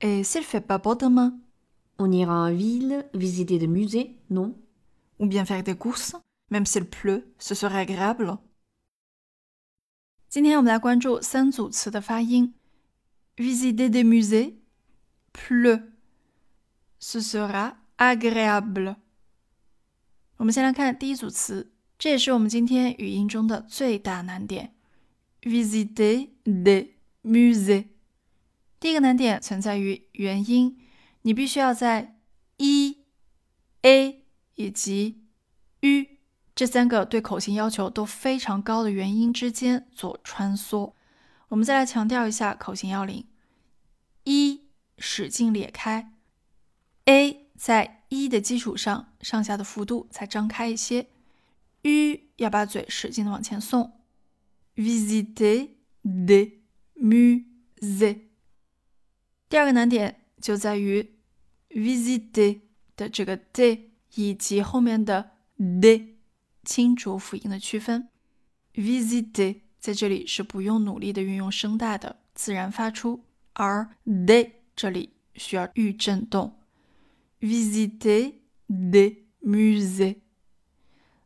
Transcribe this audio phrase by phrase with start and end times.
[0.00, 1.38] Et s'il fait pas beau demain
[1.98, 4.54] On ira en ville visiter des musées, non
[5.18, 6.14] Ou bien faire des courses
[6.50, 8.38] Même s'il pleut, ce serait agréable.
[10.28, 12.54] 今天我们来关注三组词的发音。
[13.36, 14.56] Visiter des musées,
[15.32, 15.82] pleut,
[17.00, 18.96] ce sera agréable.
[20.36, 24.74] 我们先来看第一组词，这也是我们今天语音中的最大难点。
[25.42, 26.90] Visiter des
[27.24, 27.86] musées。
[28.81, 30.75] 第一个难点存在于元音，
[31.21, 32.17] 你必须要在
[32.57, 32.97] e、
[33.83, 35.21] a 以及
[35.81, 36.07] u
[36.55, 40.93] 这三个对口型要求都非常高的元音之间做穿梭。
[41.49, 43.27] 我们再来强调一下口型要领
[44.23, 46.11] 一使劲裂开
[47.05, 51.05] ，a 在一的基础上上下的幅度才张开一些
[51.83, 54.01] ，u 要把嘴使劲的往前送。
[54.75, 55.69] Visiter
[56.03, 56.61] des
[56.95, 58.30] musées。
[59.51, 61.11] 第二个难点就在于
[61.71, 62.61] visite
[62.95, 66.15] 的这个 de 以及后面的 de
[66.63, 68.07] 清浊辅音的区分。
[68.73, 76.57] visiter 在这里是不用努力的运用声带的，自然发出，而 de 这里需要预振动。
[77.41, 78.35] visiter
[78.69, 80.21] des musées。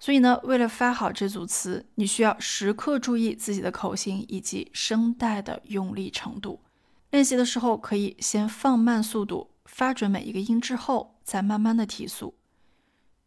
[0.00, 6.64] 所以呢，为了发好这组词，你需要时刻注意自己的口型以及声带的用力程度。
[7.10, 12.34] 练习的时候可以先放慢速度，发准每一个音之后，再慢慢的提速。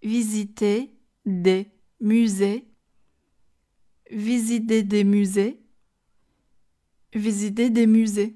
[0.00, 0.90] Visiter
[1.24, 2.64] des musées.
[4.06, 5.58] Visiter des musées.
[7.12, 8.34] Visiter des musées.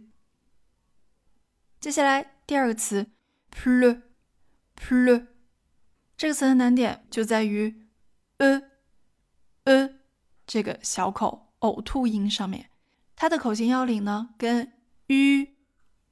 [1.81, 3.11] 接下来第二个词
[3.51, 5.27] ，pl，pl，
[6.17, 7.87] 这个词的难点就在于
[8.39, 8.63] e
[9.65, 9.91] e
[10.47, 12.71] 这个小口呕吐音上面。
[13.15, 14.73] 它的口型要领呢，跟
[15.07, 15.47] u、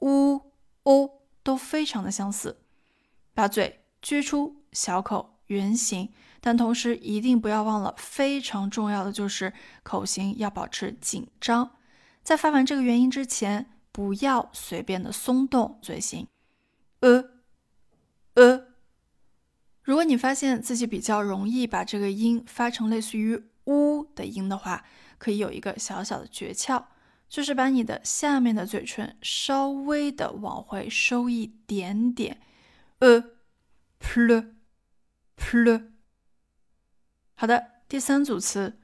[0.01, 2.63] u、o 都非常的相似，
[3.35, 11.77] 把嘴撅出小口圆形，但同时一定不要忘了非常重要的就是口型要保持紧张，
[12.23, 16.27] 在发完这个元音之前，不要随便的松动嘴型。
[17.01, 17.25] 呃
[18.35, 18.69] 呃，
[19.83, 24.85] 如果你发现自己比较容易把这个音发成类似于 u 的音的话，
[25.19, 26.85] 可以有一个小小的诀窍。
[27.29, 32.41] 就是把你的下面的嘴唇稍微的往回收一点点，
[33.01, 33.25] 呃
[34.01, 34.55] ，plu
[35.37, 35.91] plu。
[37.35, 38.79] 好的，第三组词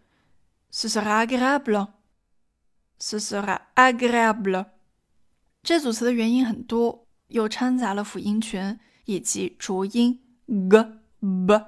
[0.73, 4.67] ，ce sera agréable，ce sera agréable。
[5.62, 10.83] 这组词的元音很多，又掺杂了辅音群以及浊音 g、
[11.47, 11.65] b。